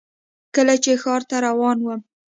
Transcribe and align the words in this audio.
کله 0.55 0.75
چې 0.83 0.91
ښار 1.01 1.21
ته 1.29 1.35
روان 1.45 1.77
وم. 1.81 2.01